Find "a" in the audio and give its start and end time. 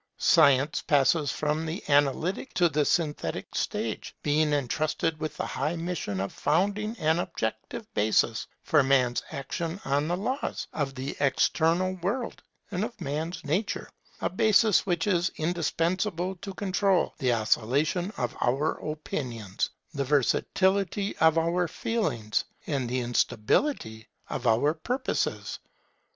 14.21-14.27